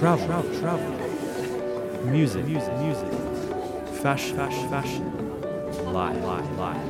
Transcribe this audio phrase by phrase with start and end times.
[0.00, 0.90] travel, travel, travel.
[2.06, 3.06] Music, music, music.
[4.00, 5.04] Fashion, fashion, fashion.
[5.92, 6.80] Life, life, life.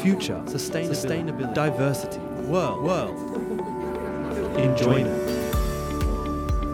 [0.00, 1.54] Future, sustainability, sustainability.
[1.54, 2.18] diversity,
[2.48, 3.14] world, world.
[4.56, 5.20] Enjoyment.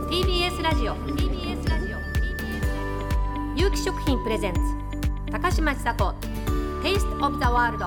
[0.09, 1.99] TBS ラジオ TBS ラジオ
[3.57, 4.61] 有機食品プレゼンツ
[5.33, 6.15] 高嶋ちさ子
[6.83, 7.85] Taste of the World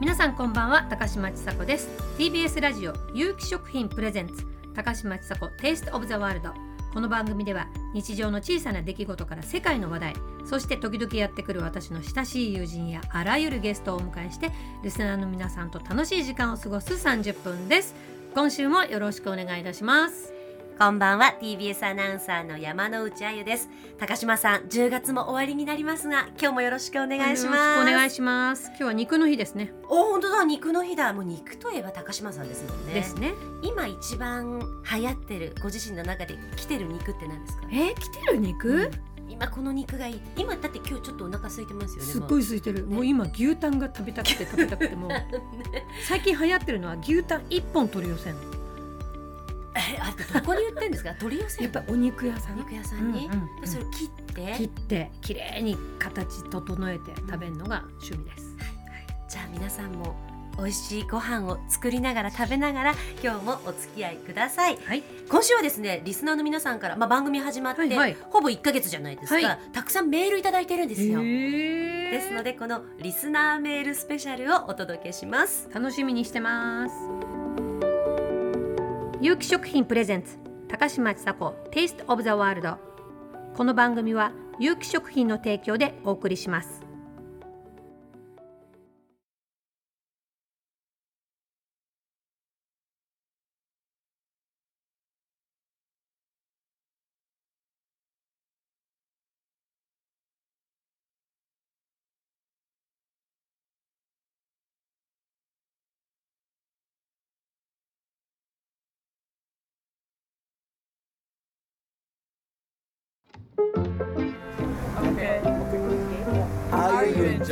[0.00, 6.54] 皆さんこんばんは高嶋ちさ子です TBS ラジオ有機食品プレゼンツ高嶋ちさ子テイストオブザワールド。
[6.92, 10.14] この番組では日常の小さな出来事から世界の話題
[10.44, 14.52] そして時々やってくる私の親しい友人やあらゆるゲストをお迎えして
[14.84, 17.96] リスナーの皆さんと楽しい時間を過ごす30分です。
[18.32, 20.33] 今週もよろしくお願いいたします。
[20.76, 21.36] こんばんは。
[21.40, 23.68] TBS アナウンサーの山之内あゆです。
[23.96, 27.46] 高島さん10月も終わりになりますが今日もよろしくお願いします。
[27.46, 28.66] よろしくお願いします。
[28.70, 29.72] 今日は肉の日ですね。
[29.88, 30.44] お本当だ。
[30.44, 31.12] 肉の日だ。
[31.12, 32.94] もう肉といえば高島さんですもんね。
[32.94, 33.34] ですね。
[33.62, 34.60] 今一番
[34.92, 37.68] 流行ってるご自身の中で来てる肉って何ですか？
[37.70, 38.90] えー、来てる肉、
[39.28, 40.20] 今この肉がいい。
[40.36, 45.12] 今だって今日ちょっとお腹空いてますよねすっごいも空いてる、もう今牛タンが食べたくて食べたくてもうう。
[45.70, 45.86] ね。
[46.08, 48.40] 最近流行ってるのは牛タン一本取り寄せんの
[49.76, 51.14] えあれどこに売ってるんですか？
[51.14, 52.54] 取り寄せやっぱりお肉屋さん？
[52.54, 53.60] お肉屋さんに、うんうんうん。
[53.60, 54.54] でそれを切って？
[54.56, 58.56] 切って綺麗に形整えて食べるのが趣味です、
[59.28, 60.14] じゃあ皆さんも
[60.56, 64.78] 美味しいご飯を作りながら食べながら今日もお付き合いください。
[64.84, 65.02] はい。
[65.28, 68.16] 今週はですねリスナーの皆さんから、まあ、番組始まって、はいはい。
[68.30, 69.58] ほぼ1ヶ月じゃないですか、はい。
[69.72, 71.20] たくさんメールいただいてるんですよ。
[71.20, 75.68] ですのでこのリスナーメールスペシャルをお届けします。
[75.74, 76.94] 楽しみにしてます
[79.24, 80.36] 有機食品プレゼンツ
[80.68, 82.76] 高嶋ちさ子テイストオブザワールド
[83.56, 86.82] この番組は有機食品の提供でお送りします「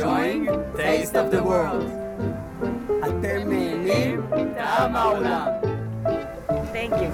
[0.02, 0.46] enjoying
[0.76, 1.86] Taste of the World?
[3.04, 4.26] אתם נהנים?
[4.54, 5.52] טעם העולם.
[6.72, 7.10] Thank you.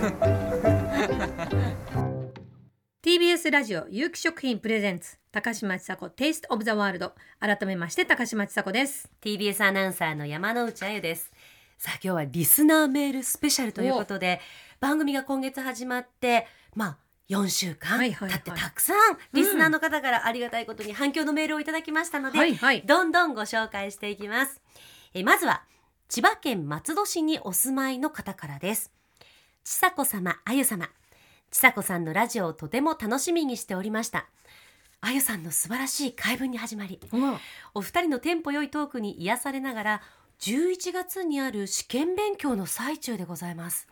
[3.03, 11.31] TBS ラジオ有機食品プレゼンツ高嶋ちさ子 Taste of the World 改めまして高嶋ちさ子です TBS アナウンサーの山之内あゆです
[11.77, 14.41] さあ今日はリスナーメールスペシャルということで
[14.81, 16.97] 番組が今月始まってまあ
[17.30, 22.82] 4週間経ってたくさんリスナーの方からありがたいことに反響のメールをいただきましたので、はいはい。
[22.82, 24.60] どんどんご紹介していきます。
[25.14, 25.64] えまずは
[26.08, 28.92] 千葉県松戸市にお住まいの方からです。
[29.64, 30.90] ちさ子様あゆ様。
[31.52, 34.28] ちさ子さんのラジオをとても楽しみにしておりました。
[35.02, 37.00] あゆさんの素晴らしい回文に始まり
[37.74, 40.02] お二人のテンポ良いトークに癒されながら
[40.42, 43.88] 11月にある試験勉強の最中でございます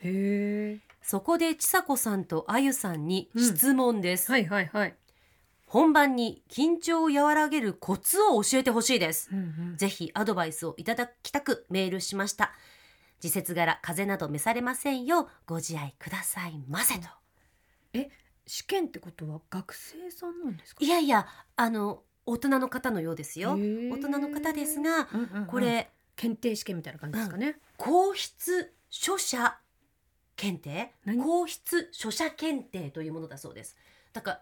[1.10, 4.96] そこでちさ子さんとあゆさんに質問です、はいはいはい、
[5.66, 9.30] 本番に緊張を和らげるコツを教えてほしいです。
[9.32, 9.42] うんう
[9.76, 9.78] ん。
[9.78, 12.52] ぜひアドバイスをいただきたくメールしました。
[13.22, 17.08] 時節柄風邪など召されませんようご自愛くださいませと。
[17.94, 18.10] え
[18.46, 20.84] 試験ってことは学生さんなんですか？
[20.84, 21.26] いやいや
[21.56, 23.52] あの大人の方のようですよ。
[23.54, 25.46] 大人の方ですがうんうんうん。
[25.46, 29.58] これ検定試験みたいな感じですかね、皇室書者
[30.38, 30.94] 検定？
[31.06, 31.22] 何？
[31.22, 33.76] 皇室書者検定というものだそうです。
[34.14, 34.42] だから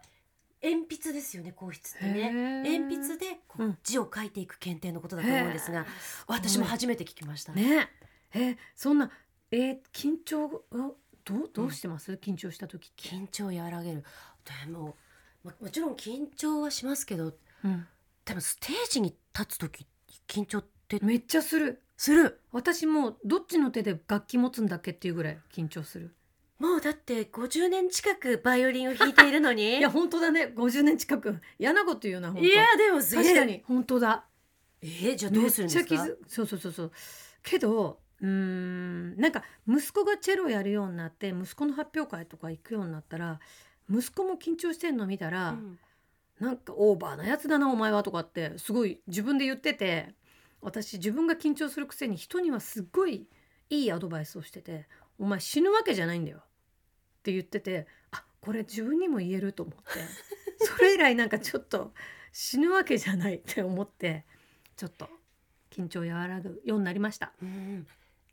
[0.62, 2.62] 鉛筆ですよね皇室ってね。
[2.78, 3.40] 鉛筆で
[3.82, 5.86] 字を書いていく検定のことだと思うんですが、
[6.28, 7.88] 私も初めて聞きました、ね。
[8.34, 9.10] えそんな
[9.50, 10.64] えー緊張を
[11.24, 14.04] どうどうしてます、緊張した時緊張を和らげる。
[14.44, 14.96] でも
[15.42, 17.32] ももちろん緊張はしますけど
[17.64, 17.86] うん。
[18.24, 19.86] 多分ステージに立つ時
[20.26, 22.40] 緊張ってめっちゃするする。
[22.52, 26.14] 私もうどっちの手で楽器持つんだっけっていうぐらい緊張する。
[26.58, 29.76] もうだって50年近くバイオリンを弾いているのに？
[29.78, 30.52] いや本当だね。
[30.54, 31.40] 50年近く。
[31.58, 32.46] 嫌なこと言うな本当。
[32.48, 33.62] いやでも確かに。
[33.66, 34.24] 本当だ。
[34.82, 36.06] えーじゃあどうするんですか？
[36.28, 36.92] そうそうそうそう。
[37.42, 43.40] けどうーんなんか息子がチェロやるようになって息子の発表会とか行くようになったら
[43.90, 45.78] 息子も緊張してんの見たら、うん。
[46.40, 50.14] なんかオーバーなやつだなお前はとかってすごい自分で言ってて
[50.66, 53.28] 私自分が緊張するくせに人にはすっごい
[53.70, 56.42] いいアドバイスをしてて「お前死ぬわけじゃないんだよ」っ
[57.22, 60.00] て言っててあこれ自分にも言えると思って。
[60.58, 61.94] それ以来なんかちょっと
[62.32, 64.24] 死ぬわけじゃないって思って
[64.74, 65.08] ちょっと
[65.70, 67.32] 緊張和らぐようになりました。
[67.40, 67.86] うん。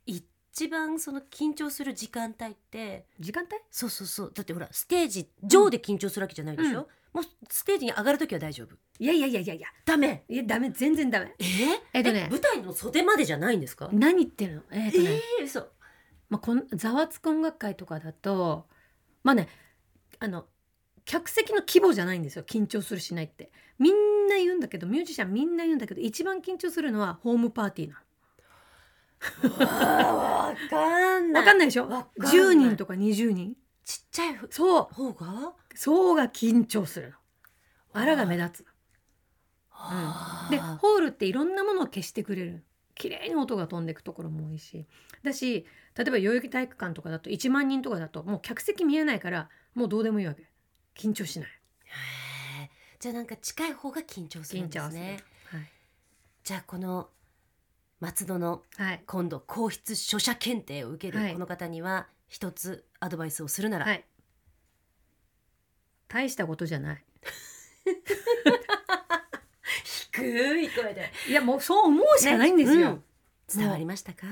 [0.06, 3.52] 一番その緊張する時間帯って時間帯？
[3.70, 4.32] そうそうそう。
[4.34, 8.74] だってほらステージ上で緊張するわけじゃないでしょ、うんもうステージに上がる時は大丈夫。
[8.98, 10.24] いやいやいやいやいやダメ。
[10.28, 10.70] いやダメ。
[10.70, 11.32] 全然ダメ。
[11.38, 11.44] え？
[11.92, 13.88] えっとね舞台の袖までじゃないんですか？
[13.92, 14.62] 何言ってるの？
[14.72, 15.60] えっ、とね、えー、嘘。
[16.28, 18.66] まあ、こんざわつく音楽会とかだと
[19.22, 19.48] まあね
[20.18, 20.46] あの
[21.04, 22.44] 客席の規模じゃないんですよ。
[22.44, 23.52] 緊張するしないって。
[23.78, 28.02] みんな言うんだけどミュージシャンみんな言うんだけど一番緊張するのはホームパーティーな
[29.66, 31.42] わかんのない。
[31.42, 31.88] わかんないでしょ？
[31.88, 32.36] わかんない。
[32.36, 33.54] 10人とか20人。
[33.84, 34.82] ちっちゃいふそう。
[34.94, 35.52] 方が？
[35.74, 37.16] そうが緊張するの。
[37.92, 38.66] あらが目立つ。
[40.50, 42.64] ではあホールっていろんなものを消してくれる。
[42.94, 44.86] 綺麗に音が飛んでいくところも多いし。
[45.22, 45.66] だし
[45.96, 50.48] 例えば代々木体育館とかだと1万人とかだともう客席見えないからもうどうでもいいわけ。
[50.96, 51.48] 緊張しない。
[53.00, 55.18] じゃあなんか近い方が緊張するんですね。
[55.50, 55.70] はい。
[56.42, 57.08] じゃあこの
[58.00, 59.02] 松戸のはい。
[59.06, 61.28] 今度皇室書写検定を受けはい。
[61.28, 64.04] るこの方には一つアドバイスをするなら、はい。
[66.14, 67.04] 大したことじゃない。
[70.12, 71.10] 低い声で。
[71.28, 72.76] いやもうそう思うしかないんですよ。
[72.78, 73.02] ねうん。
[73.58, 74.26] 伝わりましたか？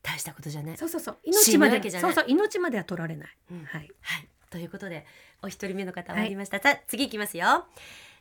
[0.00, 0.76] 大したことじゃない。
[0.76, 1.16] そうそうそう。
[1.32, 2.10] 死命までぬわけじゃない。
[2.10, 3.28] うそそう命までは取られない。
[3.50, 3.64] うん。
[3.64, 3.90] はい。
[4.00, 5.04] はい、ということで
[5.42, 7.66] お一人目の方終わりました、さあ次いきますよ。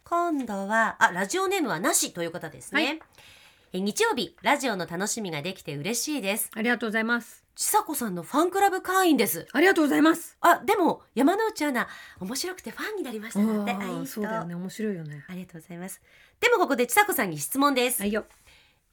[0.04, 3.00] 今度はあラジオネームはなしという方ですね、はい
[3.74, 7.44] え日曜日ラジオの楽しみができて嬉しいですありがとうございます。
[7.56, 10.38] ちさ子さんのファンクラブ会員ですありがとうございます。
[10.42, 11.88] あでも山之内アナ
[12.20, 15.24] 面白くてファンになりましたなんてあいい人そうだよね面白いよね。
[15.30, 16.02] ありがとうございます
[16.42, 18.26] でもここでちさ子さんに質問です、はいよ。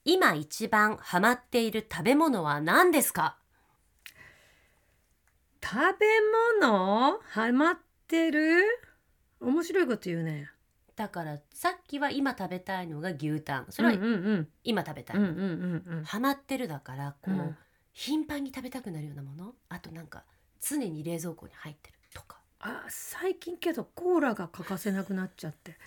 [0.05, 3.37] 今一番ハマっている食べ物は何ですか？
[5.61, 6.05] 食べ
[6.61, 7.19] 物？
[7.29, 7.77] ハマっ
[8.07, 8.63] てる？
[9.41, 10.49] 面白いこと言うね。
[10.95, 13.65] だからさっきは今食べたいのが牛タン。
[13.69, 15.17] それは今食べたい、
[16.05, 17.57] ハマってるだからこう、うん。
[17.95, 19.53] 頻繁に食べたくなるようなもの？
[19.69, 20.23] あとなんか
[20.59, 22.39] 常に冷蔵庫に入ってるとか。
[22.59, 25.77] あ最近けどコーラが欠かせなくなっちゃって。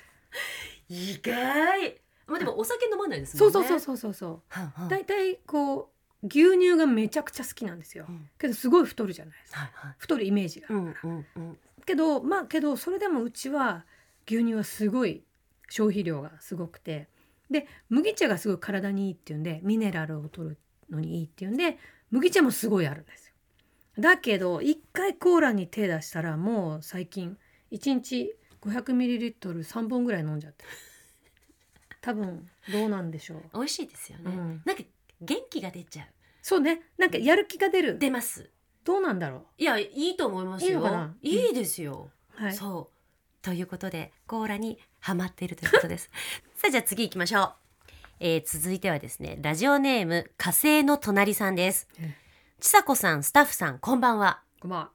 [0.88, 2.00] 意外。
[2.28, 3.52] まあでもお酒飲まないですもんね。
[3.52, 4.14] そうそうそうそうそう。
[4.14, 4.42] そう。
[4.48, 4.88] はんはん。
[4.88, 5.90] だいたいこ
[6.22, 8.06] う牛乳がめちゃくちゃ好きなんですよ。
[8.08, 8.12] う。
[8.12, 8.28] ん。
[8.38, 9.60] けどすごい太るじゃないですか。
[9.60, 9.94] はいはい。
[9.98, 10.68] 太るイメージが。
[11.84, 13.84] けどまあけどそれでもうちは
[14.28, 15.24] 牛乳はすごい
[15.68, 17.08] 消費量がすごくて。
[17.50, 20.58] で麦茶がすごい体にいいっていうんでミネラルを取る
[20.90, 21.78] のにいいっていうんで
[22.10, 24.02] 麦茶もすごいあるんですよ。
[24.02, 27.36] だけど一回コーラに手出したらもう最近
[27.72, 30.64] 1日 500ml3 本ぐらい飲んじゃって
[32.02, 34.62] 多分どうなんでしょう、美味しいですよね、うん。
[34.64, 34.82] なんか
[35.20, 36.06] 元気が出ちゃう。
[36.42, 36.82] そうね。
[36.98, 37.98] なんかやる気が出る。
[37.98, 38.50] 出ます。
[38.84, 41.10] どうなんだろいやいいと思いますよ。
[41.22, 42.54] いいですよ、うはい。
[42.54, 42.95] そう
[43.46, 46.10] ということでコーラにハマっているということです。
[46.56, 47.52] さあじゃあ次行きましょう、
[48.18, 51.86] えー続いてはですねラジオネーム火星の隣さんです。
[52.00, 52.12] え
[52.58, 54.42] ちさこさんスタッフさんこんばんは。
[54.58, 54.90] こんばんは。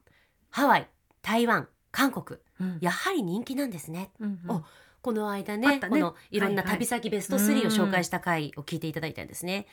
[0.49, 0.89] ハワイ
[1.21, 2.41] 台湾韓国。
[2.59, 2.77] うん。
[2.81, 4.11] やはり人気なんですね。
[4.19, 4.51] うんうん。
[4.51, 4.65] お
[5.01, 5.79] この間あねね。
[5.79, 6.79] このいろんなはいはい。
[6.79, 9.65] 旅先ベスト3を紹介した回を聞いていただいたんですね。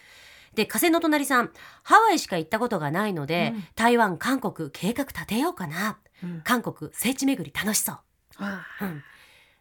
[0.55, 1.51] で風の隣さん
[1.83, 3.65] ハワイしか行ったことがないので、うん。
[3.75, 5.99] 台湾韓国計画立てようかな。
[6.23, 6.43] うん。
[6.43, 7.99] 韓国聖地巡り楽しそう。
[8.39, 9.03] うん。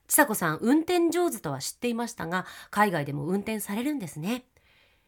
[0.07, 4.45] ちさ子さん運転上手とは知っていましたが海外でも運転されるんですね。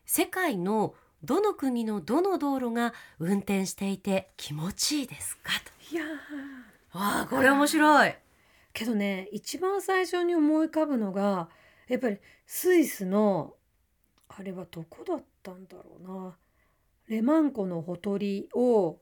[0.06, 5.54] 世界のどの国のどの道路が運転していて気持ちいいですか？
[5.92, 6.04] いや
[6.94, 8.16] わあこれ面白い。
[8.74, 11.50] けどね一番最初に思い浮かぶのが
[11.88, 13.54] やっぱりスイスの
[14.28, 16.36] あれはどこだったんだろうな。
[17.08, 19.00] レマン湖のほとりを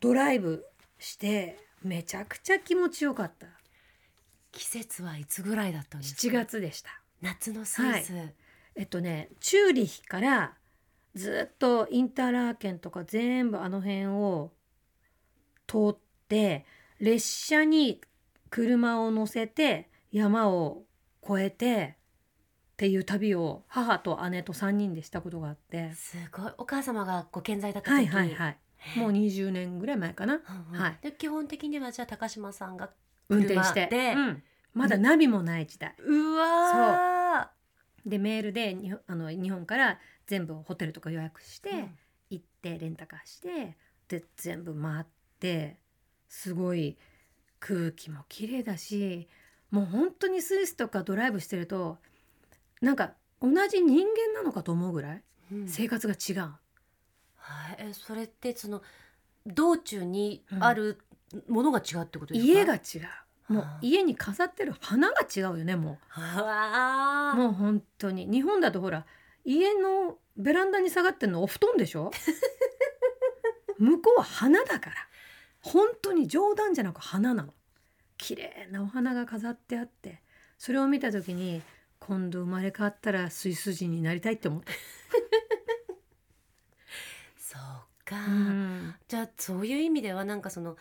[0.00, 0.66] ドライブ
[0.98, 3.46] してめちゃくちゃ気持ちよかった
[4.52, 6.90] 季節はいつぐらいだったんですか？7月でした。
[7.20, 8.12] 夏のスイス、
[8.74, 10.54] えっとねチューリヒから
[11.14, 14.52] ずっとインターラーケンとか全部あの辺を
[15.66, 15.96] 通っ
[16.28, 16.64] て
[16.98, 18.00] 列車に
[18.48, 20.84] 車を乗せて山を
[21.24, 21.96] 越えて
[22.72, 25.92] っていう旅を母と姉と3人でしたことがあって。
[25.92, 26.52] すごい。
[26.58, 27.94] お母様がご健在だった時。
[27.94, 28.58] はいはいはい。
[28.96, 30.34] もう20年ぐらい前かな。
[30.34, 30.80] うんうん。
[30.80, 30.98] はい。
[31.02, 32.90] で基本的にはじゃあ高島さんが
[33.30, 34.42] 運転して、でうん。
[34.72, 35.94] まだナビもない時代。
[35.98, 37.50] うわ
[38.06, 41.88] でメールでにあの日本から全部ホテルとか予約して、ー
[42.30, 43.76] 行ってレンタカーして
[44.08, 45.06] で全部回っ
[45.40, 45.78] て
[46.28, 46.96] すごい
[47.58, 49.28] 空気も綺麗だし
[49.70, 51.98] もう本当にスイスとかドライブしてると
[52.80, 55.22] なんか同じ人間なのかと思うぐらい
[55.52, 55.68] うん。
[55.68, 56.52] 生活が違う、
[57.36, 57.76] はい。
[57.78, 58.82] えそれってその
[59.46, 61.00] 道中にある
[61.48, 62.78] ものが違うってことですか、家が違
[63.48, 63.52] う。
[63.52, 67.34] もうはあ家に飾ってる花が違うよねもはあ。
[67.34, 68.26] うもう本当に。
[68.26, 69.04] 日本だとほら
[69.44, 72.10] 家のベランダに下がってるのお布団でしょ？
[73.78, 74.96] 向こうは花だから。
[75.62, 77.52] 本当に冗談じゃなく花なの。
[78.16, 80.22] 綺麗なお花が飾ってあって。
[80.58, 81.62] それを見た時に
[81.98, 84.72] 今度生まれ変わったらスイス人になりたいって思った、
[87.36, 88.94] そうか、うん。
[89.08, 90.76] じゃあそういう意味ではなんかその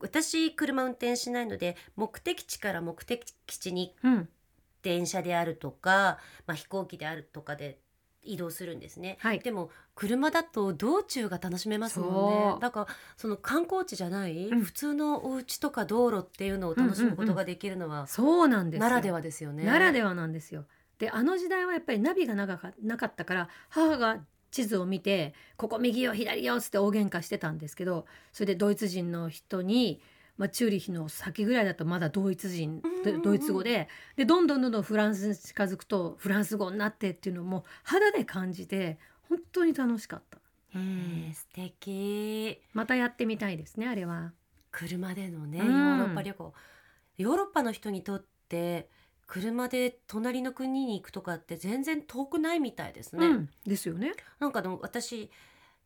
[0.00, 4.28] 私車運転しないので目的地から目的地にうん。
[4.82, 7.80] 電車であるとか、まあ、飛行機であるとかで
[8.22, 9.16] 移動するんですね。
[9.20, 9.40] はい。
[9.40, 12.20] でも車だと道中が楽しめますもんそ
[12.52, 12.54] う。
[12.54, 12.86] ねだから
[13.16, 14.62] その観光地じゃない、うん。
[14.62, 18.88] 普通のお家とか道路っていうのを楽しむことができるのは、そうなんですよ。
[18.88, 19.64] ならではですよね。
[19.64, 20.64] ならではなんですよ。
[20.98, 24.18] であの時代はやっぱりナビが長かなかったから母が
[24.50, 30.00] 地図を見て「ここ右よ左よ」っつって大喧嘩してたんですけどそれでドイツ人の人に、
[30.36, 32.82] まあ、チューリヒの先ぐらいだとまだドイツ人
[33.22, 40.38] ドイツ語ででどんどんどんどんフランスに近づくとフランス語になってっていうのも肌で感じて本当に楽しかった。
[40.38, 40.80] へ
[41.30, 42.60] え素敵。
[42.72, 44.32] またやってみたいですねあれは。
[44.70, 45.66] 車でのね、うん。
[45.66, 46.54] ヨーロッパ旅行。
[47.16, 48.88] ヨーロッパの人にとって
[49.28, 53.26] 車で隣の国に行くとかって全然遠くないみたいですね。
[53.26, 54.14] うん、ですよね。
[54.40, 55.30] なんかでも私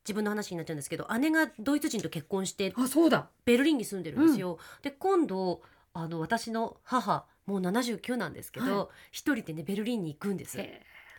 [0.04, 3.28] 自分の話になっちゃうんですけど姉がドイツ人と結婚してあそうだ。
[3.44, 4.58] ベルリンに住んでるんですよ。
[4.82, 5.60] で今度
[5.92, 10.58] あの私の母もう79なんですけど、は一人でねベルリンに行くんです。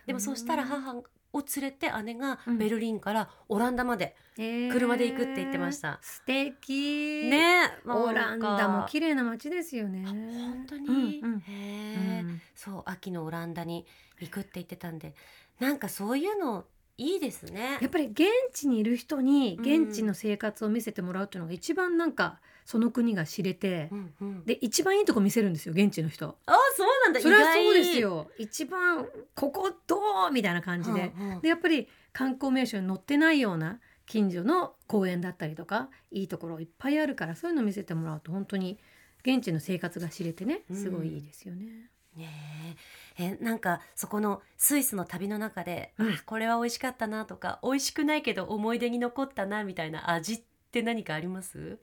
[0.04, 1.02] へでもそしたら母
[1.34, 2.58] を連れて姉がうん。
[2.58, 5.98] ベルリンからオランダまで、え車で行くって言ってました。
[6.00, 7.28] 素敵。
[7.30, 10.04] ねオランダも麗綺麗な街ですよね。
[10.06, 11.40] 本当に、うんうん。
[11.40, 13.84] へえ、うんそう秋のオランダに
[14.20, 15.14] 行くって言ってたんで。
[15.58, 16.64] なんかそういうの
[16.96, 17.78] いいですね。
[17.80, 19.84] やっぱり現地にいる人にうん。
[19.86, 26.36] 現地の生活を見せてもらうっていうのが一番なんかその国が知れて、うんうん、で一番いいとこ見せるんですよ現地の人。
[26.46, 28.28] あそうなんだそれはそうですよ。
[28.38, 29.96] 一番ここど
[30.30, 31.12] うみたいな感じで。
[31.18, 38.78] うんうんでやっぱり観光名所に載ってないような近所の公園だったりとかいいところいっぱいあるからそういうの見せてもらうと本当に
[39.26, 41.90] 現地の生活が知れてねすごいいいですよね。
[42.16, 42.76] ね
[43.18, 51.78] ええなんかそこのスイスの旅の中で、うんあこれは美味しかったなとか美味しくないけど思い出に残ったなみたいな味って何かあります？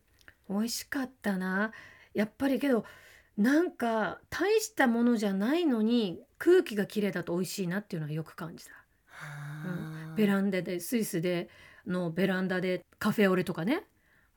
[0.50, 1.72] 美味しかったな。
[2.14, 2.86] やっぱりけど
[3.38, 8.72] なんか大したものじゃないのに空気が綺麗だと美味しいなっていうのはよく感じた。
[10.16, 11.50] ベランダでスイスで
[11.88, 13.84] のベランダでカフェオレとかね。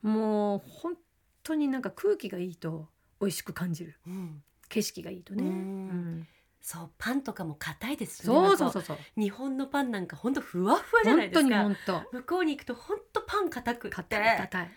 [0.01, 0.93] もう本
[1.43, 2.87] 当になんか空気がいいと
[3.19, 3.99] 美味しく感じる。
[4.07, 5.43] うん、景色がいいとね。
[5.43, 5.49] うん。
[5.49, 6.27] うん。
[6.61, 8.25] そうパンとかも硬いですしね。
[8.25, 8.97] そうそうそうそう。
[9.17, 11.61] 日本のパンなんかほんとふわふわじゃないですか。
[11.61, 12.01] 本当。
[12.11, 13.95] 向こうに行くとほんとパン硬くって。
[13.95, 14.71] 硬い硬い。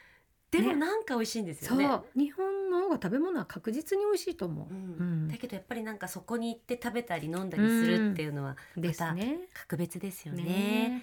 [0.51, 0.75] でもね。
[0.77, 1.89] なんか美味しいんですよね。
[2.17, 4.75] 日本の方が食べ物は確実に美味しいと思う。
[4.75, 4.77] うん。
[4.77, 5.29] うん。
[5.29, 9.41] だけどやっぱりなんかそこに行って食べたり飲んだりするっていうのはですね。
[9.53, 10.43] 格別ですよね。
[10.43, 11.03] ね。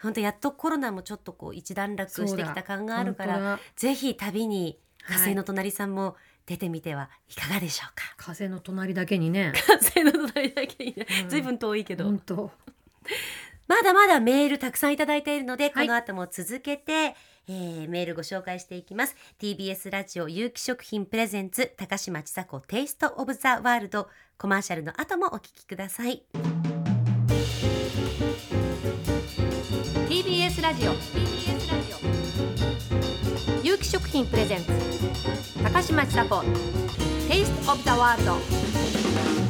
[0.00, 8.14] 本当やっとコロナもちょっとこう一段落してきた感があるからぜひ旅に火はい星の隣さんも出てみてはいかがでしょうか。
[8.16, 9.52] 風の隣だけにね。
[9.66, 11.28] 火星の隣だけにね、うん。
[11.28, 12.52] ずいぶん遠いけど、本当。
[13.66, 15.86] まだまだメールたくさんいただいているので、はい。
[15.86, 17.16] この後も続けて、
[17.48, 19.14] えーメールご紹介していきます。
[19.40, 24.08] TBS ラジオ有機食品プレゼンツ高嶋ちさ子テイストオブザワールド。
[24.36, 26.24] コマーシャルの後もお聞きください。
[30.08, 31.92] TBS ラジオ TBS ラジ
[33.62, 33.66] オ。
[33.66, 34.72] 有機食品プレゼンツ
[35.62, 36.42] 高嶋ちさ子
[37.28, 39.45] テイストオブザワールド。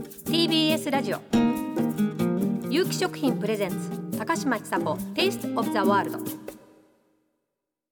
[0.00, 1.20] TBS ラジオ。
[2.70, 6.18] 有機食品プレゼンツ高嶋ちさ子テイストオブザワールド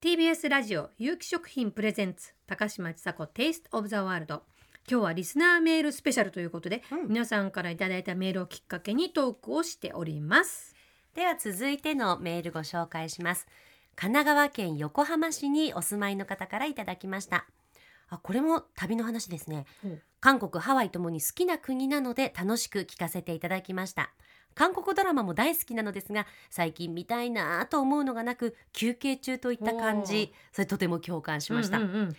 [0.01, 4.43] TBS ラジオ有機食品プレゼンツ高嶋ちさ子テイストオブザワールド
[4.91, 7.09] 今日はリスナーメールスペシャルということで、うん。
[7.09, 10.75] 皆さんからいただいたメールをきっかけにトークをしております。
[11.15, 13.47] では続いてのメールご紹介します。
[13.97, 17.45] 神奈川県横浜市にお住まいの方からいただきました。
[18.09, 19.67] あこれも旅の話ですね。
[19.85, 19.89] う。
[19.89, 24.13] ん韓国ハワイともに好きな国なので楽しく聞かせていただきました。
[24.55, 30.33] 韓国ドラマも大好きなのですが最近見たいなぁと思うのがなく休憩中といった感じ。
[30.53, 32.17] それとても共感しました、うんうんうん。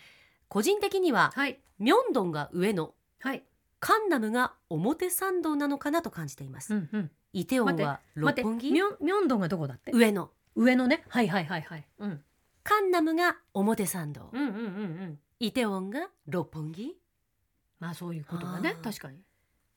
[0.48, 1.60] 個人的にははい。
[1.80, 3.44] ミョンドンが上野はい、
[3.82, 8.72] カンナムが表参道なのかなと感じています、うんうん、イテウォンは六本木？
[8.72, 9.92] ミョンミョンドンがどこだって？
[9.94, 11.04] 上野上のね？
[11.10, 12.22] はいはいはいはい、うん、
[12.64, 15.20] カンナムが表参道、うんうんうんうん。
[15.42, 16.98] イテウォンが六本木？
[17.80, 18.76] まあそういうことがね。
[18.78, 18.84] あー。
[18.84, 19.20] 確かに。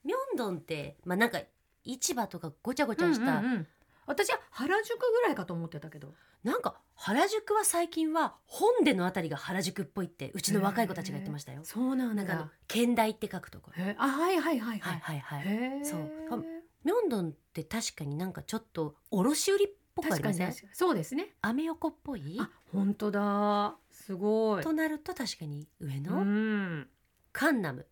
[0.03, 1.39] ミョンドンってまあなんか
[1.83, 3.67] 市場とかごちゃごちゃした、うんうんうん。
[4.05, 6.13] 私は原宿ぐらいかと思ってたけど。
[6.43, 11.61] なんか原宿は最近は本殿のあたりが原宿っぽいってうちの若い子たちが言ってましたよ。
[11.63, 12.15] そうなんだ。
[12.15, 13.71] なんかあの現代って書くとこ。
[13.77, 13.81] ろ。
[13.81, 15.47] へあはいはいはいははいいはいはい。
[15.47, 15.99] へえそう。
[16.31, 16.35] あ
[16.83, 19.57] ミョンドンって確かになんかちょっと卸売っ
[19.95, 20.53] ぽくあ確かにりません？
[20.53, 21.29] 確かにそうですね。
[21.41, 22.37] アメ横っぽい？
[22.41, 23.77] あ本当だ。
[23.89, 24.63] すごい。
[24.63, 26.87] となると確かに上うのん。
[27.31, 27.87] カンナム。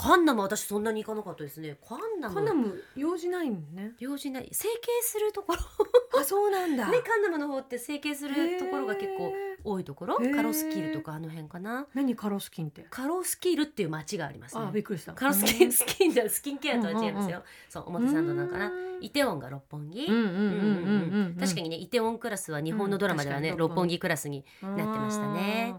[0.00, 1.76] カンナム私そんなに行かなかったですね。
[1.88, 2.34] カンナム。
[2.36, 3.94] カナム用事ないもんね。
[3.98, 4.48] 用事ない。
[4.52, 5.58] 整形するところ。
[6.20, 6.88] あそうなんだ。
[6.88, 9.32] ねカンナムの方って整形するところが結構
[9.64, 10.16] 多いところ？
[10.16, 11.88] カロスキルとかあの辺かな？
[11.94, 12.86] 何カロスキンって？
[12.88, 14.62] カロスキルっていう町がありますね。
[14.68, 15.14] あびっくりした。
[15.14, 18.66] カロスキンスキンじゃスキンケアとは違いますよ、うんそう表参道なんかな。
[18.66, 19.04] うん。
[19.04, 21.36] イテウォンが六本木、うんうんうんうんうん。
[21.40, 25.74] 確かにねイテウォンクラスは日本のドラマではね、うん六本木クラスになってましたね。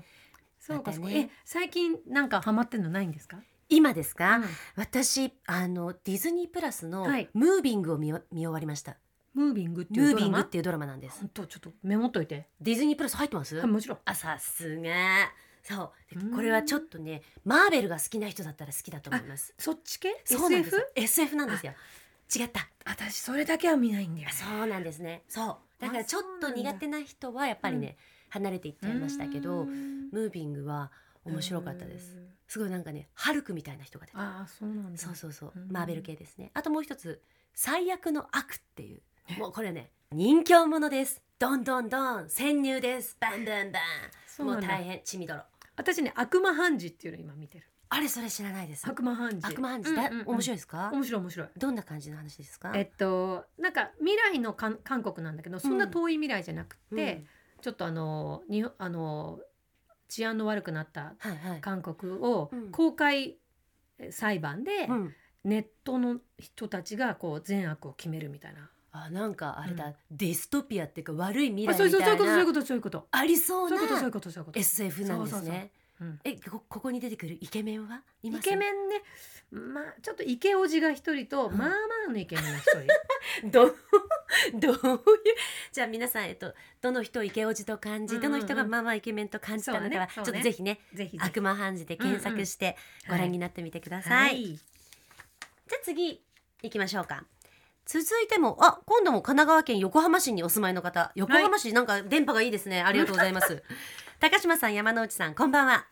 [0.59, 1.19] そうかまたね。
[1.19, 3.38] え最近なんかハマってんのないんですか？
[3.69, 4.43] 今ですか、うん
[4.75, 7.29] 私あのディズニープラスのはい。
[7.33, 8.97] ムービングを見わ見終わりました。
[9.33, 10.19] ムービングっていうドラマ？
[10.19, 11.19] ビングっていうドラマなんです。
[11.19, 12.47] 本当ちょっとメモっといて。
[12.59, 13.55] ディズニープラス入ってます？
[13.55, 13.97] はいもちろん。
[14.05, 14.91] あさすが。
[15.61, 16.15] そう。
[16.15, 16.35] でうん。
[16.35, 19.53] これはちょっとねマーベルが好きな人だったら好きだと思います。
[19.57, 20.19] そっち系？
[20.25, 20.91] そうなんです SF?
[20.95, 21.73] SF なんですよ。
[22.35, 22.67] 違った。
[22.85, 24.33] 私それだけは見ないんだよね。
[24.33, 25.23] そうなんですね。
[25.27, 25.43] そ
[25.79, 25.81] う。
[25.81, 27.97] だからちょっと苦手な人はやっぱりね、
[28.29, 30.09] 離れていっちゃいましたけどうん。
[30.11, 30.91] ムービングは
[31.25, 32.17] 面白かったです。
[32.47, 34.23] すごいなんかねハルクみたいな人が出てた。
[34.23, 34.97] ああそうなんだ。
[34.97, 35.51] そうそうそう。
[35.55, 35.71] うん。
[35.71, 36.51] マーベル系ですね。
[36.53, 37.21] あともう一つ
[37.53, 39.01] 最悪の悪っていう。
[39.38, 41.21] もうこれね人形者です。
[41.38, 42.29] どんどんどん。
[42.29, 43.17] 潜入です。
[43.19, 43.79] バンバンバ
[44.39, 44.45] ン。
[44.45, 45.41] もう大変血みどろ。
[45.75, 47.65] 私ね悪魔判事っていうの今見てる。
[47.89, 48.88] あれそれ知らないです。
[48.88, 49.47] 悪魔判事。
[49.47, 49.95] 悪魔判事？
[49.95, 50.27] だ、うんうんうん。
[50.27, 50.89] 面白いですか？
[50.93, 51.47] 面白い面白い。
[51.57, 52.71] どんな感じの話ですか？
[52.75, 57.27] えっとなんか未来の韓国なんだけどそんな遠い未来じゃなくて、うん。
[57.62, 59.39] ちょっとあのにあの
[60.10, 61.15] 治安の悪くなった
[61.62, 62.72] 韓国をうん。
[62.72, 63.38] 公開
[64.12, 65.15] 裁判でうん。
[65.45, 68.69] ネットの人たちがこう善悪を決めるみたいな。
[68.91, 69.93] あなんかあれだ、うん。
[70.12, 73.08] ディストピアっていうか悪い未来あそうみたいそうそういうことそういうなことそういうこと。
[73.12, 73.78] ありそうな。
[73.78, 74.60] そういうことそういうことそういうこと。
[74.60, 75.72] SF なんですね。
[76.24, 79.02] えこここに出てくるイケメンはいイケメンね。
[79.52, 81.58] まあちょっとイケオジが一人と、うん。
[81.58, 81.76] まあま
[82.08, 82.63] あのイケメンが一
[83.41, 83.52] 人。
[83.52, 83.76] どう？
[84.56, 84.80] どういう
[85.71, 88.32] じゃあ皆さんえっとどの人をイケオジと感じ、うんうんうん。
[88.34, 90.08] どの人がまあまあイケメンと感じたのかは、ねね。
[90.13, 94.45] ちょっとぜひねぜひ悪魔判事で検索してうんうんご覧になってみてください、はい。
[94.45, 96.21] じゃあ次
[96.62, 97.25] 行きましょうか。
[97.86, 101.12] 続いてもあ今度も神奈川県横浜市にお住まいの方。
[101.15, 103.63] 横浜市なんか電波がいいですね、ありがとうございます。
[104.19, 105.88] 高島さん山之内さんこんばんは。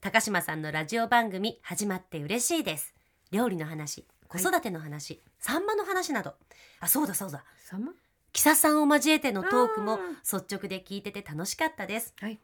[0.00, 2.94] 高島さんのラジオ番組始まって嬉しいです。
[3.32, 6.34] 料理の話子育ての話、サンマの話など。
[6.80, 7.44] あそうだそうだ。
[7.64, 7.92] さま
[8.32, 12.14] キサさんを交えてのトークもあ率直で聞いてて楽しかったです。
[12.18, 12.38] はい。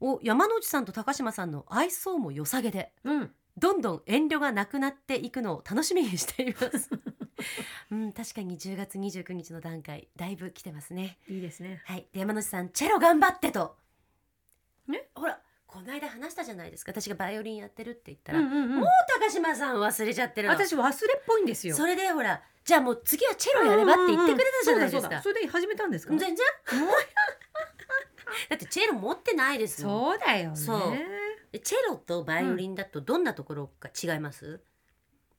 [0.00, 2.92] お山之内さんと高島さんの愛想も良さげで。
[3.04, 3.30] うん。
[3.56, 6.90] どんどん遠慮がなくなっていくのを楽しみにしています。
[7.90, 11.18] うん、確かに10月29日の段階だいぶ来てますね。
[11.28, 11.82] いいですね。
[11.84, 13.76] はい、で山之内さんチェロ頑張ってと。
[14.86, 16.92] ね、ほらこの間話したじゃないですか。
[16.92, 18.70] 私がバイオリンやってるって言ったら、うんうんうん。
[18.80, 18.88] もう
[19.20, 20.54] 高島さん忘れちゃってるの。
[20.54, 21.76] 私忘れっぽいんですよ。
[21.76, 24.98] それでほらじゃあもう次はチェロやればって言ってくれたじゃないですか。
[24.98, 25.34] うんうんうんそうだそうだ。
[25.34, 26.16] それで始めたんですか？
[26.16, 26.36] 全然。
[28.48, 30.12] だってチェロ持ってないですもん。
[30.12, 30.56] そうだよね。
[30.56, 30.78] そう。
[31.52, 34.60] でチェロとバイオリンだとどんなところが違います、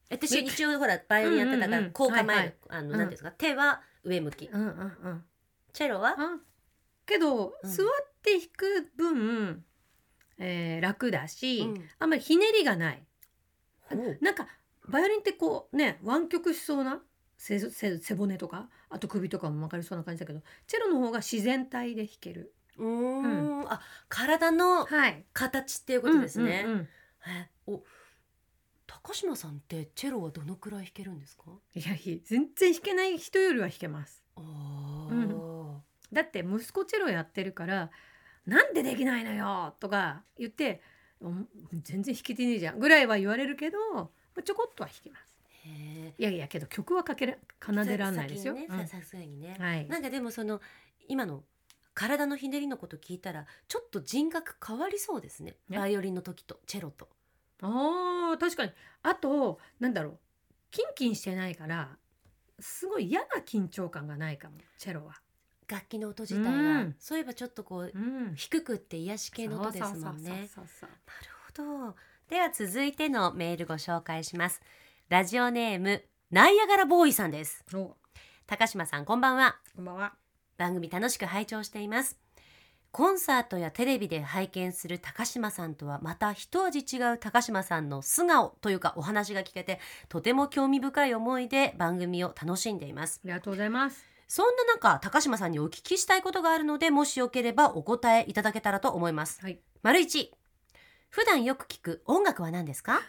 [0.10, 1.92] 私え一応ほらバイオリンやってたからうんうんうん。
[1.92, 2.56] こう構はいはい。
[2.70, 2.92] あのん。
[2.92, 4.46] なんていうんですか、手は上向き。
[4.48, 5.26] うんうんうん。
[5.74, 6.16] チェロは？
[6.18, 6.40] あ
[7.06, 7.70] けど、うん。
[7.70, 7.86] 座っ
[8.22, 9.64] て弾く分、
[10.40, 11.90] えー楽だし、うん。
[12.00, 13.06] あんまりひねりがない。
[14.22, 14.48] なんか
[14.88, 17.02] バイオリンってこうね湾曲しそうな
[17.38, 22.54] 背背背骨とかあと首とかも曲がりそうな感じだけどチェロの方が自然体で弾ける。
[22.78, 23.72] うーん。
[23.72, 25.26] あ体のはい。
[25.34, 26.88] 形っていうことですね、うんうんうん。
[27.28, 27.84] えお
[28.88, 31.46] 高島さんってチェロはどのくらい弾けるんですか？
[31.76, 34.24] いや全然弾けない人よりは弾けます。
[34.36, 35.80] あうー、
[36.12, 37.92] だって息子チェロやってるから
[38.46, 40.82] 「なんでできないのよ!」とか言って
[41.22, 41.50] 「うん
[41.84, 45.30] 全然弾けてねえじゃん」ぐらいは言われるけどまあちょこっとは弾けます。
[45.66, 48.56] へいやいやけど曲はかけら奏でらんないですよ。
[48.56, 48.88] うん。
[48.88, 49.88] さすがにね、はい。
[49.88, 50.62] なんかでもその
[51.08, 51.44] 今の
[51.94, 55.58] 体のひねりのこと聞いたらちょっと人格変わりそうですね。
[55.68, 55.78] ね。
[55.78, 57.10] バイオリンの時とチェロと。
[57.62, 58.72] あー確かに。
[59.04, 60.20] あとなんだろう。
[60.72, 61.98] キンキンしてないから
[62.60, 65.20] すごい嫌な緊張感がないかもチェロは。
[65.70, 66.54] 楽器の音自体が、う
[66.86, 66.96] ん。
[67.00, 68.34] そういえばちょっとこううん。
[68.36, 70.30] 低くって癒し系の音ですもんね。
[70.32, 70.50] なる
[71.56, 71.96] ほど。
[72.28, 74.62] では続いてのメールご紹介します。
[75.10, 77.64] ラジオネームナイアガラボーイさんです。
[78.46, 79.58] 高島さんこんばんは。
[79.76, 80.14] こんばんは。
[80.58, 82.20] 番組楽しく拝聴しています。
[82.92, 93.22] コンサートやテレビで拝見する高島さんとはまた一味違う高島さんの素顔というかお話が聞けてとても興味深い思いで番組を楽しんでいます。
[93.24, 99.42] ありがとうございますそんな中高島さんにお聞きしたいことがあるのでもしよければお答えいただけたらと思います。
[99.42, 99.60] はい。
[99.82, 100.32] 丸一。
[101.10, 103.02] 普段よく聞く音楽は何ですか？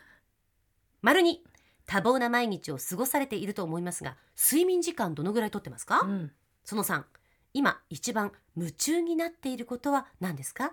[1.03, 1.45] 丸二。
[1.87, 6.33] 多忙な毎日を過ごされていると思いますが睡眠時間どのぐらいとってますか、うん。
[6.65, 7.03] その3
[7.53, 10.73] 今一番夢中になっていることは何ですか？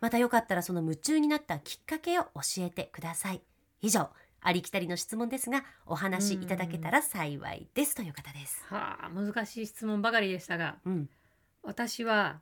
[0.00, 3.40] またよかったらその夢中になったきっかけを教えてください。
[3.82, 4.10] 以上
[4.46, 8.62] ありきたりの質問ですがお話しいただけたら幸いですという方です。
[8.68, 11.08] はあ難しい質問ばかりでしたがうん。
[11.64, 12.40] 私は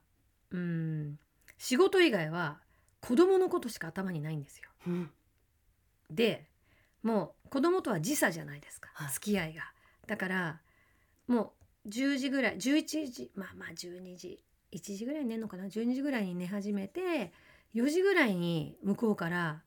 [0.50, 1.18] うん
[1.56, 2.60] 仕事以外は
[3.00, 4.68] 子供のことしか頭にないんですよ。
[4.86, 5.10] うん。
[6.10, 6.46] で
[7.02, 9.12] もう子供とは時差じゃないですか、はい。
[9.12, 9.62] 付き合いが。
[10.06, 10.60] だから
[11.26, 11.54] も
[11.86, 14.40] う10時ぐらい11時まあまあ12時
[14.72, 17.32] 1時ぐらいに寝るのかな？12時ぐらいに寝始めて
[17.74, 19.62] 4時ぐらいに向こうから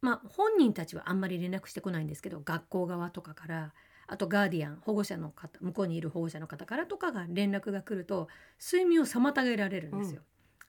[0.00, 3.72] まあ本人たちはあんまり連絡してこないんですけど学校側とかから
[4.06, 8.28] あとガーディアン保護者の方向こうにいる保護者の方からとかが連絡が来ると
[8.60, 10.22] 睡眠を妨げられるんですよ。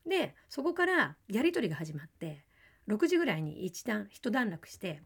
[0.07, 2.43] でそこからやり取りが始まって
[2.87, 5.01] 6時ぐらいに一段一段落して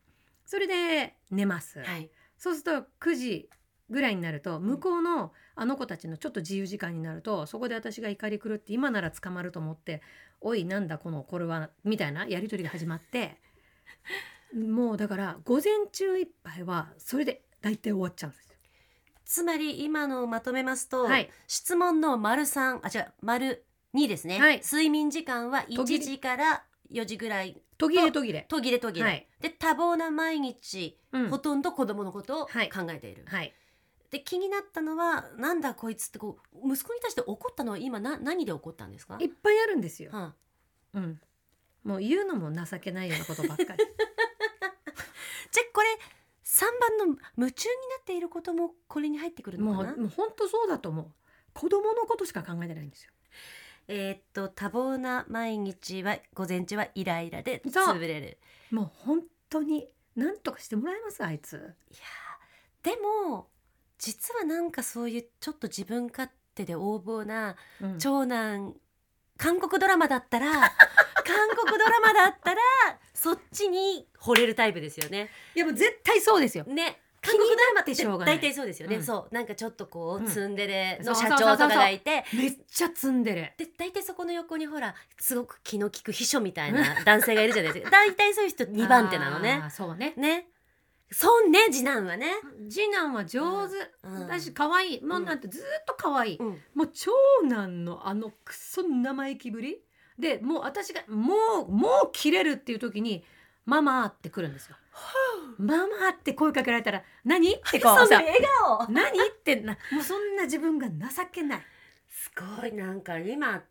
[0.45, 2.09] それで寝ます、はい。
[2.37, 3.49] そうすると9時
[3.89, 10.01] ぐらいになると向こうのあの子たちのちょっと自由時間になるとそこで私が怒り狂って今なら捕まると思って
[10.41, 13.39] 「おいなんだこのこれは」みたいなやり取りが始まって
[14.53, 18.55] もうだから午前中いっぱいはそれで大体終わっちゃうんですよ。
[19.25, 21.29] つまり今のをまとめますと、はい。
[21.47, 24.61] 質問の丸3あ違う丸2ですね、はい。
[24.63, 26.05] 睡眠時間は1途切れ。
[26.05, 27.59] 時から4時ぐらい。
[27.77, 28.45] 途切れ途切れ。
[28.47, 29.27] 途切れ途切れ、はい。
[29.41, 31.29] で多忙な毎日、うん。
[31.29, 32.69] ほとんど子供のことを考はい。
[32.93, 33.53] えている、はい。
[34.11, 39.17] で気になったのはなんだこいつってこう息子に対して怒ったのは今な何で怒ったんですか？
[39.19, 40.11] いっぱいあるんですよ。
[40.13, 40.33] はあ。
[40.93, 41.19] うん、
[41.85, 43.85] もう言うのも情けないようなことばっかり。
[45.51, 45.87] じゃあこれ
[46.43, 46.63] 3
[46.99, 51.11] 番の夢中になっていることもこれに入ってくるのもうかなもう本当そうだと思う。
[51.53, 53.11] 子供のことしか考えてないんですよ。
[53.87, 58.39] えーっと多忙な毎日は午前中はイライラでそう潰れる
[58.71, 61.55] もう本当に何とかしてもらえますあいつ。
[61.91, 63.49] いやーでも
[63.99, 68.75] 実はなんかそういうちょっと自分勝手で横暴なうん長男
[69.37, 70.51] 韓国ドラマだったら
[71.25, 72.61] 韓国ドラマだったら
[73.13, 75.29] そっちに惚れるタイプですよね。
[75.55, 76.63] いやもう絶対そうですよ。
[76.65, 77.01] ね。
[77.25, 78.37] 韓国ドラマってしょうがない。
[78.37, 79.03] 大体そうですよね、うん。
[79.03, 79.33] そう。
[79.33, 80.27] なんかちょっとこう、うん。
[80.27, 82.23] ツンデレの社長とかがいて。
[82.33, 83.55] めっちゃツンデレ。
[83.57, 87.89] で大体そこの横にほらすごく気の利く秘書みたいな男性がいるじゃないですか。
[87.89, 89.63] 大体そういう人2番手なのね。
[89.71, 90.13] そうね。
[90.17, 90.49] ね
[91.11, 92.31] そうね次男はね、
[92.69, 93.75] 次男は上手。
[94.03, 95.01] うん私可愛い。
[95.03, 96.37] もうなんてずーっと可愛い。
[96.37, 97.11] うんもう長
[97.47, 99.79] 男のあのクソ生意気ぶり
[100.17, 103.23] でもう私がもうもう切れるっていう時に
[103.65, 104.75] 「ママ」って来るんですよ。
[105.57, 108.25] ママって声かけられたら「何?」ってこうさ笑
[108.67, 111.61] 顔「何?」ってなもうそんな自分が情けない
[112.09, 113.61] すごいなんか今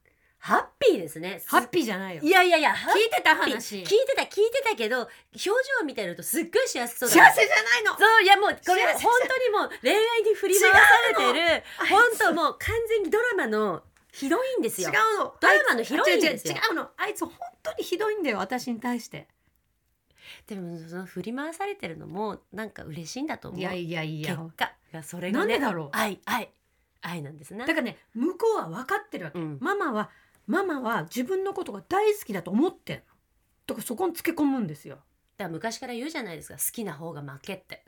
[0.45, 1.41] ハッピーですね。
[1.47, 2.23] ハッピーじゃないよ。
[2.23, 3.77] いやいやいや聞いてた話。
[3.77, 7.97] 聞いてた聞いてたけど表情を見てるとすっごい幸せそうだ幸せじゃないの。
[7.97, 10.79] そういやもうこれ本当にもう恋愛に振り回さ
[11.19, 15.35] れてる本当もう完全にドラマのヒロインです違ようの。
[15.41, 16.55] ドラマのヒロインですよ。
[16.55, 16.91] 違うの。
[16.99, 19.29] あいつ本当にひどいんだよ私に対して。
[20.47, 23.61] でもその振り回されてるのもなんか嬉しいんだと思う。
[23.61, 25.89] いやいやい結や果がそれがねなんでだろう。
[25.93, 26.51] 愛愛
[27.01, 27.61] 愛なんですね。
[27.61, 29.57] だからね向こうは分かってるわけ、うん。
[29.63, 30.11] ママは
[30.47, 33.03] ママは自分のことが大好きだと思ってんの。
[33.67, 34.97] だからそこにつけ込むんですよ。
[34.97, 35.05] だか
[35.45, 36.55] ら昔から言うじゃないですか。
[36.55, 37.85] 好きな方が負けって。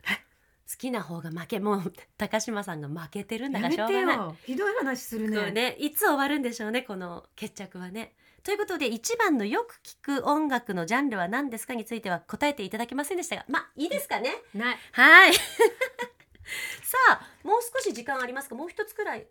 [0.69, 4.17] 好きな方が負けもう高島さんが負けてるんだからしょうがない。
[4.17, 4.35] てよ。
[4.45, 8.13] ひどい話するこねうねいつ終わるんでしょうねこの決着はね。
[8.43, 13.45] ということで1番のよく聞く音楽のジャンルは何ですかについては答えていただけませんでしたが。
[13.47, 14.29] まあいいですかね。
[14.53, 14.77] ない。
[14.91, 15.33] はい。
[16.83, 18.55] さあもう少し時間ありますか？
[18.55, 19.27] もう一つくらい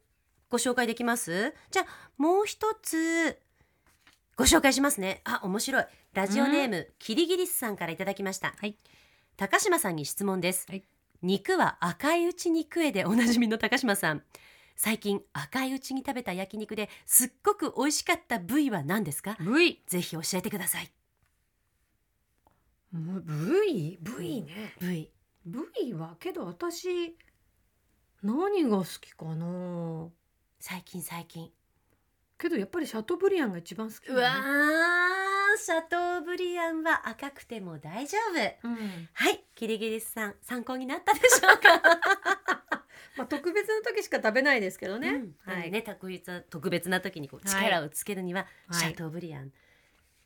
[0.49, 1.55] ご紹介できます？
[1.71, 3.39] じゃあもう一つ
[4.37, 5.23] ご紹介しますね。
[5.25, 5.85] あ面白い。
[6.15, 8.77] ラジオネーム、キリギリスさんからいただきました、はい。
[9.37, 10.85] 高島さんに質問です、はい。
[11.23, 14.23] 肉は赤いうち肉絵でおなじみの高島さん。
[14.77, 20.91] 最近赤いうちに食べた焼肉ですっごく美味しかった部位は何ですか？V ぜひ教えてください。
[22.93, 24.75] V V ね。
[24.79, 25.11] 部位。
[25.47, 27.17] V はけど私
[28.23, 30.09] 何が好きかな？
[30.68, 31.48] 最近最近。
[32.37, 34.18] けどやっぱりシャトブリアンが一番好きだね。
[34.18, 38.18] うわーシャトーブリアンは赤くても大丈
[38.62, 38.68] 夫。
[38.68, 38.76] うん。
[39.12, 42.83] はいキリギリスさん参考になったでしょうか？
[43.16, 45.37] まあ、あ特別な時しか食べないですけどね、うん。
[45.44, 48.81] はい、ね特別な特別な時にこうはい力をつけるにははい。
[48.81, 49.52] シャトーブリアン、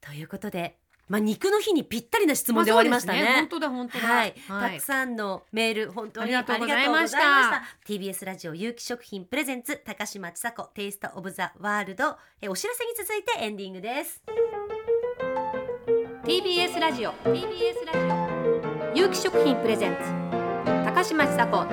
[0.01, 0.80] ということで、
[1.11, 3.25] まあ、肉の日にぴったりな質まあ問で終わりましたね。
[3.25, 4.07] 本当だ本当だ。
[4.07, 4.73] はい、はい。
[4.75, 7.65] たくさんのメール本当にありがとうございました。
[7.85, 12.17] TBS ラジオ有機食品プレゼンツ高嶋ちさ子テイストオブザワールド。
[12.41, 14.23] えお知らせに続いてエンディングです。
[16.25, 17.13] TBS ラジオ。
[17.25, 18.97] TBS ラジオ。
[18.97, 20.21] 有機食品プレゼンツ
[20.85, 21.65] 高嶋ちさ子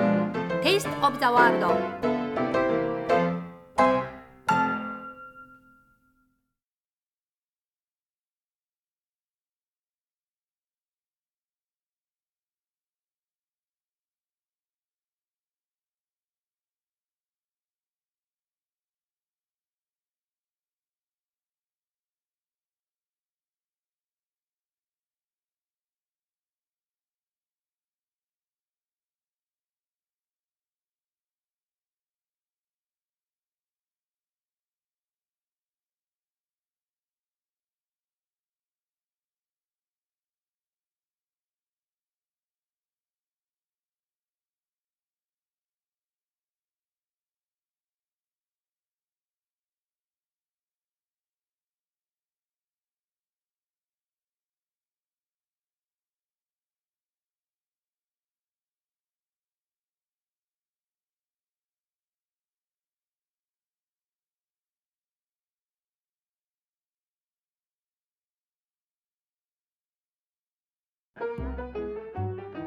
[0.62, 2.17] テイストオブザワールド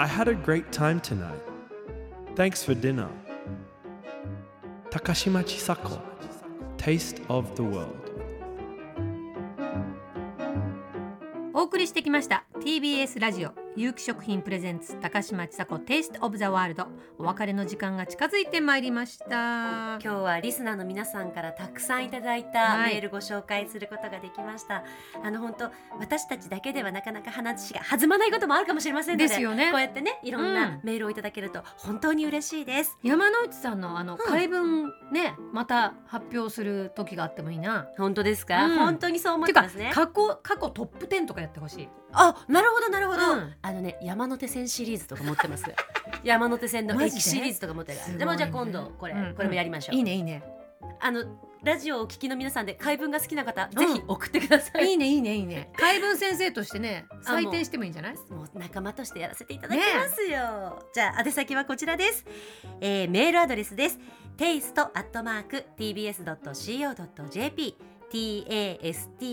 [0.00, 1.40] I had a great time tonight.
[2.34, 3.08] Thanks for dinner.
[4.90, 6.00] Takashima Chisako,
[6.76, 7.96] Taste of the World.
[11.54, 16.87] お送りしてきました TBS ラジオ 有機食品プレゼンツ高嶋ちさ子テイストオブザワールド。
[17.17, 19.97] お別れの時間が近づいてまいりました。
[19.97, 22.93] 今日はリスナーの皆さんからたくさんいただいたはい。
[22.95, 24.83] メールご紹介することができました、
[25.23, 29.71] あの本当私たちだけではなかなか話が弾まないこともあるかもしれませんのでですよね。
[29.71, 30.81] こうやってねいろんうなん。
[30.83, 37.87] メールをいただけると本当に嬉しいです、山之内さんのあの解文ね、また発表する時があってもいいな。
[37.97, 38.77] 本当ですか、うん。
[38.79, 39.91] 本当にそう思ってますね。
[39.93, 41.89] 過去過去トップ10とかやってほしい。
[42.13, 43.53] あなるほどなるほど、うん。
[43.61, 45.63] あのね山手線シリーズとか持ってます。
[46.23, 47.17] 山手線のマジで？
[47.17, 47.97] 駅シリーズとか持ってる。
[47.99, 48.19] すごいね。
[48.19, 50.43] でもじゃあ今度これ、うんこれもやりましょう、いいねいいね。
[50.99, 51.23] あの
[51.63, 53.69] ラジオをお聞きの皆さんで解文が好きな方、ん。
[53.71, 54.91] ぜひ送ってください。
[54.91, 55.71] いいねいいねいいね。
[55.77, 57.41] 解 文先生としてねあもう。
[57.43, 58.15] 採点してもいいんじゃない？
[58.29, 62.25] もう仲間としてやらせていただきますよ、じゃあ宛先はこちらです、
[62.81, 63.99] えーメールアドレスです。
[64.37, 64.55] テ
[68.17, 69.25] イスト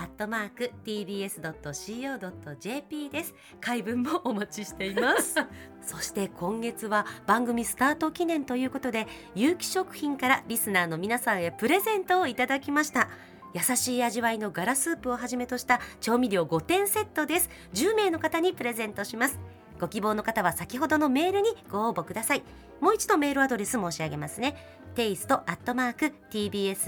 [0.00, 3.34] アットマーク tbs.co.jp taste アットマーク tbs.co.jp です。
[3.60, 5.36] 解文もお待ちしています。
[5.82, 13.08] そして今月は番組スタート記念ということで有機食品からリスナーの皆さんへプレゼントをいただきました。
[13.54, 17.50] 優しい味わいのガラスープをはじめとした調味料5点セットです。
[17.74, 19.38] 10名の方にプレゼントします
[19.82, 22.44] ご希望の方は先ほどのメールにご応募ください。
[22.80, 24.54] もう一度メールアドレス申し上げますね。
[24.94, 26.86] テイストアットマーク tbs.co.jp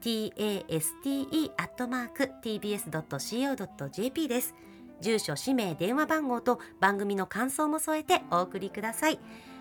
[0.00, 4.56] taste アットマーク tbs.co.jp です。
[5.00, 9.20] 住所氏名電話番号と番組の感想も添えてお送りください。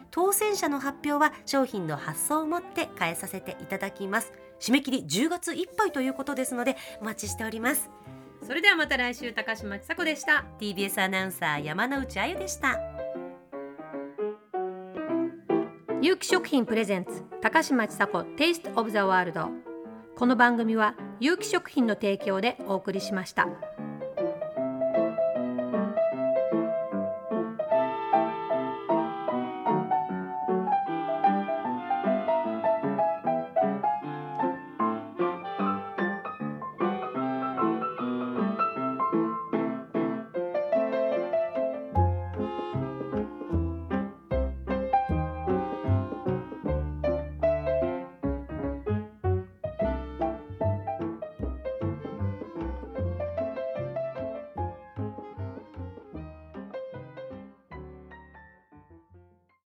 [0.09, 4.33] 当選者の発表は商品の発送をもって変えさせていただきます。
[4.59, 7.91] 締め切り10月いっぱいということですのでお待ちしております。
[8.49, 10.43] それではまた来週高嶋ちさ子でした。
[10.59, 12.79] TBS アナウンサー山内あゆでした
[16.01, 19.49] 有機食品プレゼンツ高嶋ちさ子テイストオブザワールド
[20.17, 23.47] この番組は有機食品の提供でお送りしました。